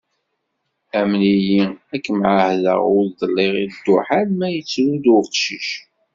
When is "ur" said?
2.95-3.05